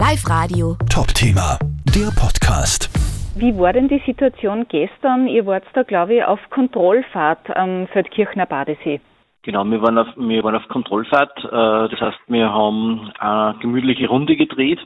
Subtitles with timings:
[0.00, 0.76] Live Radio.
[0.88, 1.58] Top-Thema,
[1.94, 2.88] der Podcast.
[3.36, 5.26] Wie war denn die Situation gestern?
[5.26, 9.02] Ihr wart da, glaube ich, auf Kontrollfahrt am Feldkirchner Badesee.
[9.42, 11.36] Genau, wir waren auf, wir waren auf Kontrollfahrt.
[11.44, 14.80] Äh, das heißt, wir haben eine gemütliche Runde gedreht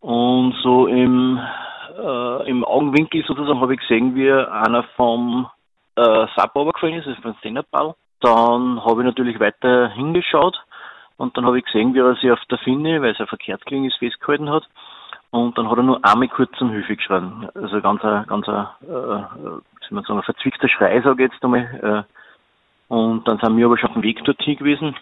[0.00, 1.38] und so im,
[1.98, 5.46] äh, im Augenwinkel sozusagen habe ich gesehen, wie einer vom
[5.96, 7.94] äh, Sub runtergefallen ist, also vom Stand-Up-Ball.
[8.20, 10.56] Dann habe ich natürlich weiter hingeschaut
[11.18, 13.66] und dann habe ich gesehen, wie er sich auf der Finne, weil es ja verkehrt
[13.66, 14.66] gelingen ist, festgehalten hat.
[15.30, 17.48] Und dann hat er nur einmal kurz um Hilfe geschrien.
[17.54, 21.44] Also ganz ein, ganz ein, äh, soll man sagen, ein verzwickter Schrei, sage ich jetzt
[21.44, 22.06] einmal.
[22.08, 24.94] Äh, und dann sind wir aber schon auf dem Weg dorthin gewesen.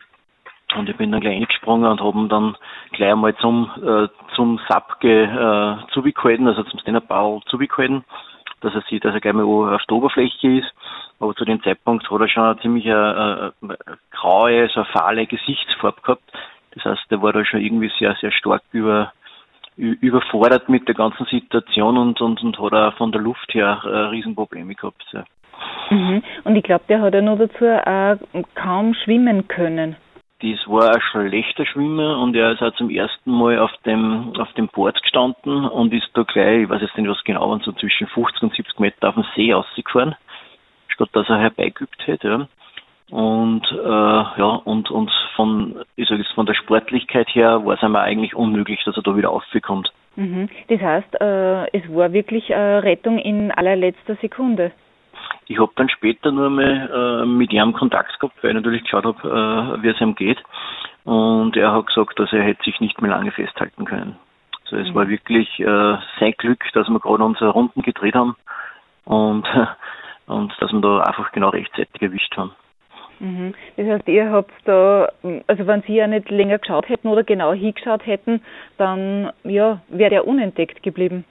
[0.74, 2.56] Und ich bin dann gleich eingesprungen und habe ihn dann
[2.92, 8.04] gleich einmal zum, äh, zum SAP äh, zugehalten, also zum Stand-Up-Bau zugehalten,
[8.62, 10.72] dass er sieht, dass er gleich mal auf der Oberfläche ist.
[11.18, 14.80] Aber zu dem Zeitpunkt hat er schon eine ziemlich eine, äh, eine äh, graue, so
[14.80, 16.22] eine fahle Gesichtsfarbe gehabt.
[16.74, 19.12] Das heißt, der war da schon irgendwie sehr, sehr stark über,
[19.76, 23.88] überfordert mit der ganzen Situation und, und, und hat auch von der Luft her äh,
[23.88, 25.04] Riesenprobleme gehabt.
[25.12, 25.24] Ja.
[25.90, 26.22] Mhm.
[26.44, 29.96] Und ich glaube, der hat ja noch dazu auch kaum schwimmen können.
[30.42, 34.52] Das war ein schlechter Schwimmer und er ist auch zum ersten Mal auf dem, auf
[34.52, 38.06] dem Board gestanden und ist da gleich, ich weiß jetzt nicht was genau, so zwischen
[38.06, 40.14] 50 und 70 Meter auf dem See rausgefahren
[40.96, 42.28] statt dass er herbeigeübt hätte.
[42.28, 42.48] Ja.
[43.08, 47.82] Und äh, ja, und, und von, ich sage jetzt von der Sportlichkeit her war es
[47.82, 49.92] einmal eigentlich unmöglich, dass er da wieder aufkommt.
[50.16, 50.48] Mhm.
[50.68, 54.72] Das heißt, äh, es war wirklich äh, Rettung in allerletzter Sekunde.
[55.46, 59.04] Ich habe dann später nur mal äh, mit ihm Kontakt gehabt, weil ich natürlich geschaut
[59.04, 60.42] habe, äh, wie es ihm geht.
[61.04, 64.16] Und er hat gesagt, dass er hätte sich nicht mehr lange festhalten können.
[64.64, 64.94] Also es mhm.
[64.94, 68.34] war wirklich äh, sein Glück, dass wir gerade unsere Runden gedreht haben.
[69.04, 69.46] Und
[70.26, 72.52] und dass wir da einfach genau rechtzeitig erwischt haben.
[73.18, 73.54] Mhm.
[73.76, 75.08] Das heißt, ihr habt da,
[75.46, 78.42] also wenn Sie ja nicht länger geschaut hätten oder genau hingeschaut hätten,
[78.76, 81.24] dann ja, wäre der unentdeckt geblieben.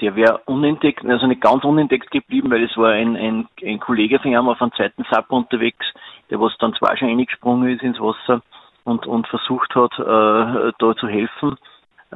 [0.00, 4.18] Der wäre unentdeckt, also nicht ganz unentdeckt geblieben, weil es war ein, ein, ein Kollege
[4.18, 5.86] von ihm auf einem zweiten Sub unterwegs,
[6.30, 8.42] der was dann zwar schon reingesprungen ist ins Wasser
[8.84, 11.56] und, und versucht hat, äh, da zu helfen.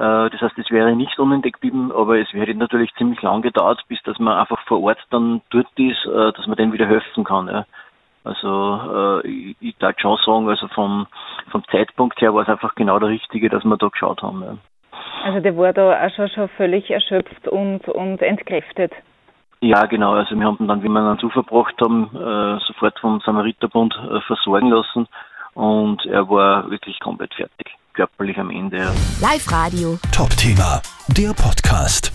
[0.00, 3.82] Äh, das heißt, es wäre nicht unentdeckt geblieben, aber es wäre natürlich ziemlich lang gedauert,
[3.88, 7.22] bis dass man einfach vor Ort dann dort ist, äh, dass man denen wieder helfen
[7.22, 7.48] kann.
[7.48, 7.66] Ja.
[8.24, 11.06] Also äh, ich, ich darf schon sagen, also vom,
[11.50, 14.42] vom Zeitpunkt her war es einfach genau der Richtige, dass wir da geschaut haben.
[14.42, 14.56] Ja.
[15.24, 18.92] Also der war da auch schon, schon völlig erschöpft und, und entkräftet.
[19.60, 20.14] Ja, genau.
[20.14, 22.08] Also wir haben ihn dann, wie wir ihn zuverbracht haben,
[22.66, 23.94] sofort vom Samariterbund
[24.26, 25.06] versorgen lassen
[25.52, 28.78] und er war wirklich komplett fertig körperlich am Ende.
[29.20, 29.98] Live Radio.
[30.10, 32.10] Top Thema, der Podcast.